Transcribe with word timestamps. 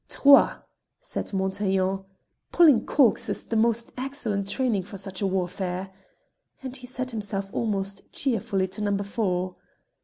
"Trois!" 0.09 0.55
said 0.99 1.31
Montaiglon. 1.31 2.05
"Pulling 2.51 2.87
corks 2.87 3.29
is 3.29 3.45
the 3.45 3.55
most 3.55 3.91
excellent 3.95 4.47
training 4.49 4.81
for 4.81 4.97
such 4.97 5.21
a 5.21 5.27
warfare," 5.27 5.91
and 6.63 6.75
he 6.75 6.87
set 6.87 7.11
himself 7.11 7.51
almost 7.53 8.11
cheerfully 8.11 8.67
to 8.69 8.81
number 8.81 9.03
four. 9.03 9.57